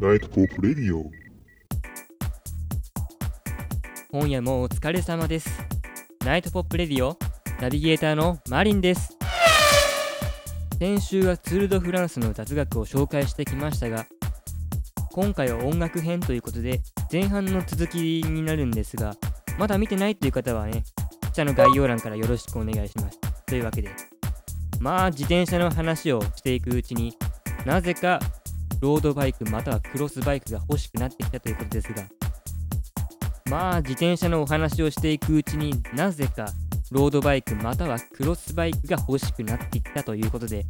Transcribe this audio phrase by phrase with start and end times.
[0.00, 1.10] ナイトポップレディオ
[4.10, 5.50] 今夜もお疲れ様です。
[6.24, 7.18] ナイトポップレディオ
[7.60, 9.18] ナビゲーターのマリンです。
[10.78, 14.06] 先週はツール・ド・フランスの雑学を紹介してきましたが
[15.10, 16.80] 今回は音楽編ということで
[17.12, 19.14] 前半の続きになるんですが
[19.58, 20.84] まだ見てないという方はね
[21.34, 23.18] 下の概要欄からよろしくお願いします。
[23.44, 23.90] というわけで
[24.80, 27.14] まあ自転車の話をしていくうちに
[27.64, 28.20] なぜか
[28.80, 32.02] ロードバイクまたはクロスバイクが欲しくなってきたということですが
[33.50, 36.46] まあ自転車のお話をしていくうちになぜか
[36.90, 40.64] ロードバイクまたはクロスバイクが欲しくなってきたということで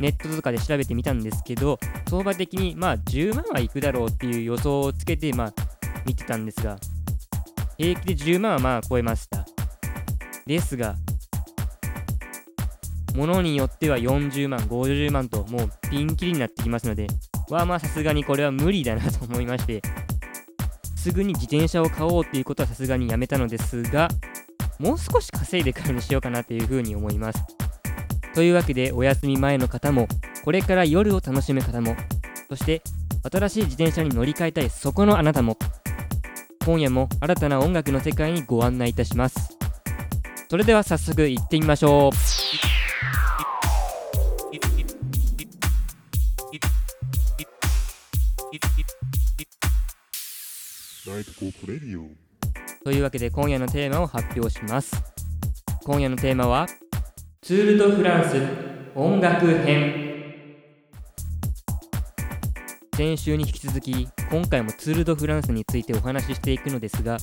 [0.00, 1.78] ネットとかで調べてみたんですけど
[2.08, 5.54] 相場的にまあ10万はいくだろうっていう予想をつけてまあ
[6.04, 6.76] 見てたんですが
[7.78, 9.44] 平気で10万はまあ超えました。
[10.46, 10.94] ですが
[13.16, 17.06] ものによっては40万50万ともうピンキリになってきますので
[17.48, 19.80] はまあさすがにこれは無理だなと思いまして
[20.96, 24.08] すぐに自転車を買おうっていうことはさすがにやめたのですが
[24.78, 27.42] もう少し稼いでからにしようかなというふうに思います。
[28.34, 30.08] というわけでお休み前の方も
[30.44, 31.96] これから夜を楽しむ方も
[32.50, 32.82] そして
[33.32, 35.56] 新しい自転車に乗り換えたいそこのあなたも
[36.66, 39.56] 今夜も新たな音楽の世界にご案内いたします。
[40.50, 42.35] それでは早速行ってみましょう。
[52.84, 55.02] というわけで今夜のテーマを発表します。
[55.84, 56.66] 今夜のテーマは
[57.42, 58.36] ツール・ド・フランス
[58.94, 60.06] 音楽編。
[62.96, 67.18] 先週に引き続き今回もツール・ド・フランスについてお話ししていくのですが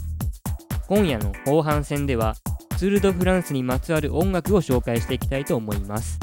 [0.87, 2.35] 今夜の後半戦では
[2.77, 6.19] ツール・ド・フランスにまつわる音楽を紹介していきたいと思います。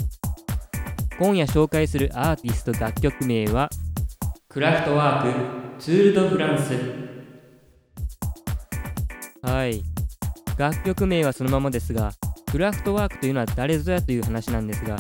[1.20, 3.68] 今夜紹介するアーティスト楽曲名は
[4.48, 6.72] クラフトワークツール・ド・フランス。
[9.42, 9.82] はい。
[10.56, 12.12] 楽曲名はそのままですが
[12.50, 14.96] クラフトワークというのは誰ぞやという話なんですが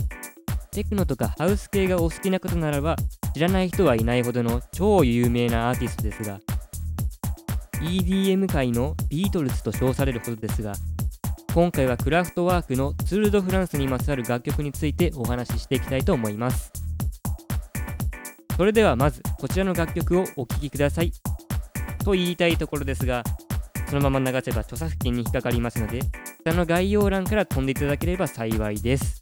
[0.70, 2.96] テクノとかハウス系がお好きな方ならば
[3.32, 6.38] 知らない人はいないほどの超有名なアーティストですが
[7.80, 10.74] EDM 界のビートルズと称されるほどですが
[11.54, 16.72] 今回はクラフトワークのツール・ド・フランスにまつわる楽曲についてお話ししていきたいと思います
[18.56, 21.12] それではまずこちらの楽曲をお聴きください
[22.04, 23.24] と言いたいところですが
[23.90, 25.98] そのまま流せば著作権に引っかかりますので、
[26.44, 29.20] 下の概要欄から飛んでいただければ幸いです。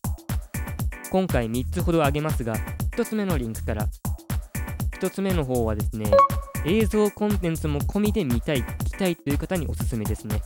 [1.11, 2.55] 今回3つほど挙げますが、
[2.95, 3.89] 1つ目のリンクから。
[5.01, 6.05] 1つ目の方はですね、
[6.67, 10.43] 映像コンテンツも込みで見たい、聞きたいという方におすすめですね。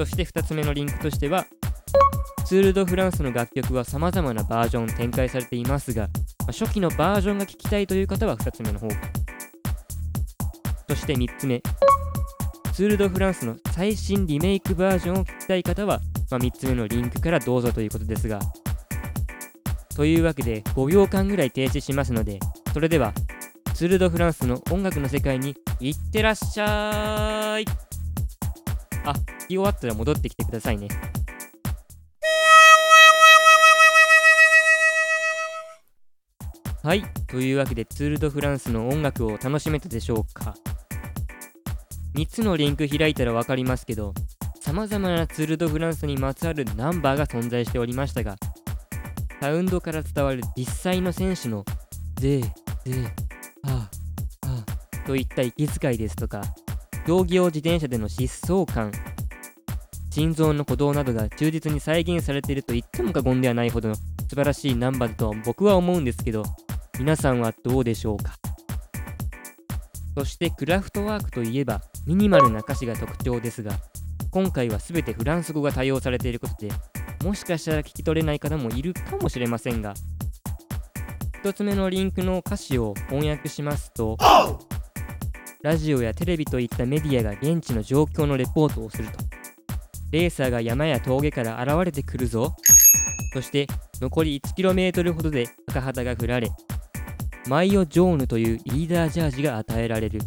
[0.00, 1.44] そして2つ目のリンクとしては、
[2.46, 6.08] ツール・ド・フランスの楽曲は様々なバージョン展開されていますが、
[6.46, 8.88] ま初期のバージョンが聞きたいという方は2つ目の方
[10.88, 11.62] そして3つ目、
[12.72, 16.00] ツール・ド・フランスの最新リメイクバージョンを聞きたい方は、
[16.30, 18.40] まあ、3つ目のリンクからどうぞということですが。
[19.94, 22.40] というわけで5秒間ぐらい停止しますので、
[22.72, 23.12] それでは
[23.74, 27.66] ツール・ド・フランスの音楽の世界に行ってらっしゃい
[29.04, 30.88] あ、聞き終わったら戻ってきてくださいね。
[36.82, 40.54] はい、というわけでツール・ド・フランスの音楽を楽しめたでしょうか
[42.14, 44.14] 3つのリンク開いたら分かりますけど、
[44.60, 48.36] 様々なツール・ド・フランスにまつわるナンバーが存在しておりましたが、
[49.40, 51.64] サウンドから伝わる実際の選手の
[52.20, 52.46] で、で、
[53.62, 53.88] は
[54.42, 54.64] あ、は
[55.02, 56.42] あといった息遣いですとか、
[57.06, 58.92] 競技用自転車での疾走感、
[60.10, 66.42] 心臓の鼓動などが忠実に再現されていると言っても過言ではないほどの素晴らしいナンバーだと僕は思うんですけど、
[66.98, 68.34] 皆さんはどうでしょうか？
[70.16, 73.72] そしてクラフトワークといえばミニマルな歌詞が特徴ですが
[74.30, 76.68] 今回は全てフランス語が多用されていることで
[77.24, 79.94] もしかしたら聞き取れない方もいるかもしれませんが
[81.44, 84.18] 1つ目のリンクの歌詞を翻訳しますと
[85.62, 89.18] ラジオやテレビといったメディアが現地の状況のレポートをすると。
[90.10, 92.56] レーサーが山や峠から現れてくるぞ。
[93.34, 93.66] そして
[94.00, 96.50] 残り 1km ほどで赤旗が振られ
[97.46, 100.20] マイオ・ジョーヌというリーダージャージが与えられる。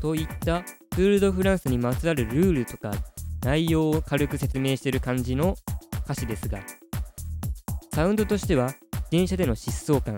[0.00, 2.90] といったツール・ド・フランスにまつわるルールとか
[3.44, 5.56] 内容を軽く説明している感じの
[6.04, 6.58] 歌詞ですが
[7.94, 10.16] サウンドとしては自転車での疾走感。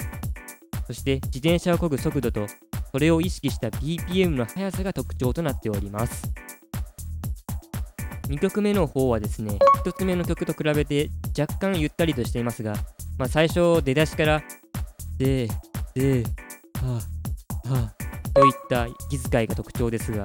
[0.86, 2.46] そして自転車を漕ぐ速度と
[2.94, 6.32] それを意識した BPM の速さが特徴となっております
[8.28, 12.74] 2曲目の方はですね1つ目の曲と比べて若干ゆったりとしていますが、
[13.18, 14.42] まあ、最初出だしから
[15.16, 15.48] で、
[15.94, 16.24] で、
[16.82, 17.00] は
[17.64, 20.24] あ、はあ、といった息遣いが特徴ですが、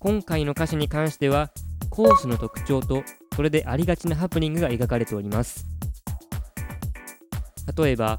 [0.00, 1.50] 今回の歌詞に関しては、
[1.88, 3.04] コースの特徴と、
[3.36, 5.66] それでありがちなハプニングが描かれております。
[7.76, 8.18] 例えば、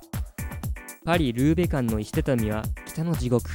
[1.03, 3.49] パリ・ルーベ間の石畳は北の地獄。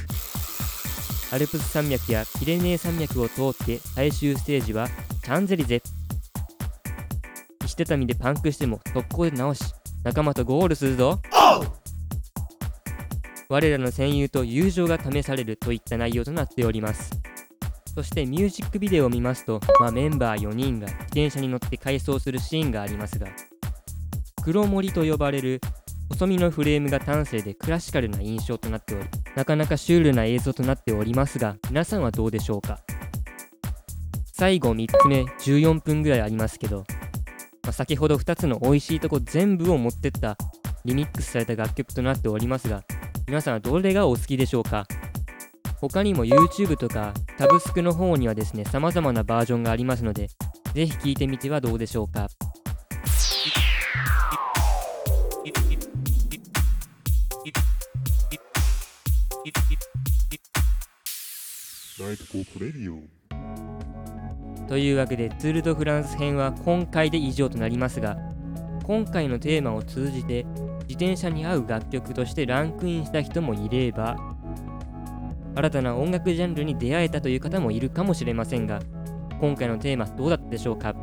[1.31, 4.87] アルプス山脈やピレネー山脈を通って最終ステージは
[5.23, 5.81] チャンゼリゼ。
[7.63, 9.63] 石畳でパンクしても速攻で直し、
[10.03, 11.19] 仲間とゴールするぞ。
[13.49, 17.11] 我らの戦友と友情が試されるといった内容となっております。
[17.93, 23.27] そしてミュージックビデオを見ますと、まあ、メンバー4人が自転車に乗って回走するシーンがありますが、
[24.43, 25.61] 黒森と呼ばれる
[26.09, 29.05] 細身のフレームが端正でクラシカルな印象となっており、
[29.35, 32.79] なかなかシュールな映像となっておりますが、皆さんはどうでしょうか？
[34.33, 36.85] 最後3つ目、14分ぐらいありますけど、
[37.63, 40.37] まあ、先ほど2つの美味しいとこ全部を持ってった
[40.85, 42.83] リミックスされた楽曲となっておりますが、
[43.27, 44.87] 皆さんはどれがお好きでしょうか？
[45.79, 50.29] 他にも YouTube とかタブスクの方にはですね、様々なバージョンがありますので、
[50.73, 52.29] ぜひ聴いてみてはどうでしょうか？
[62.07, 63.01] ナイトポップレディオ
[64.65, 68.15] というわけでツール・ド・フランス編は今回で以上となりますが
[68.85, 70.45] 今回のテーマを通じて
[70.87, 74.15] 自転車に合う楽曲としてランクインした人もいれば
[75.53, 78.79] 新たな音楽ジャンルに出会えたという方もいるかもしれませんが
[79.41, 80.95] 今回のテーマどうだったでしょうか？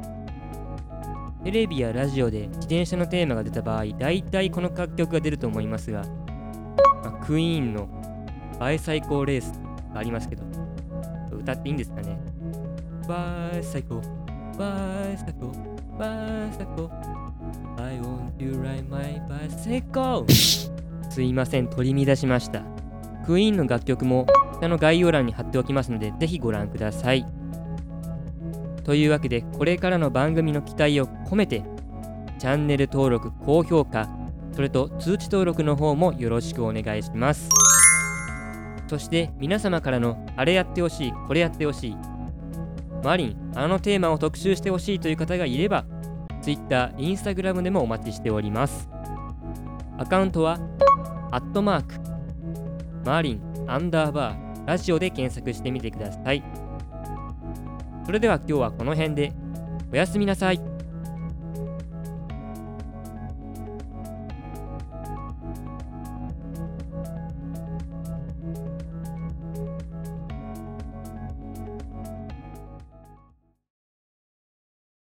[1.44, 6.02] テレビやラジオで自転車のテーマが出た場合大体この楽曲が出ると思いますが、
[7.02, 7.90] まあクイーンの
[8.58, 9.52] バイサイコーレース
[9.92, 10.43] がありますけど
[11.44, 12.18] 歌っていいんですかね？
[13.06, 14.00] バイサイコ。
[14.58, 15.52] バイサイコ。
[15.98, 16.06] バ
[16.50, 16.90] イサイコ。
[17.76, 20.24] I want you ride my bicycle.
[21.10, 22.62] すいません取り乱しました。
[23.26, 24.26] クイーンの楽曲も
[24.58, 27.26] 下の概要欄に貼っておきますのでぜひご覧ください。
[28.82, 31.62] というわけでこれからの番組の期待を込めて
[32.38, 34.08] チャンネル登録高評価
[34.52, 37.48] それと通知登録の方もよろしくお願いします
[38.94, 41.96] そして皆様からのあれやってほしいこれやってほしい。
[43.02, 45.84] マリンあのテーマを特集してほしいという方がいれば
[46.42, 48.88] Twitter、Instagram でもお待ちしております。
[49.98, 50.60] アカウントは
[51.32, 51.94] アットマーク
[53.04, 56.44] マーリンアンダーバーラジオで検索してみてください。
[58.06, 59.32] それでは今日はこの辺で
[59.92, 60.73] おやすみなさい。